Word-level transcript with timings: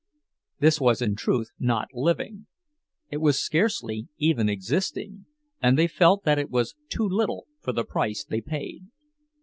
This 0.57 0.81
was 0.81 0.99
in 0.99 1.15
truth 1.15 1.51
not 1.59 1.89
living; 1.93 2.47
it 3.11 3.17
was 3.17 3.37
scarcely 3.39 4.07
even 4.17 4.49
existing, 4.49 5.27
and 5.61 5.77
they 5.77 5.85
felt 5.85 6.23
that 6.23 6.39
it 6.39 6.49
was 6.49 6.73
too 6.89 7.07
little 7.07 7.45
for 7.59 7.71
the 7.71 7.85
price 7.85 8.25
they 8.27 8.41
paid. 8.41 8.87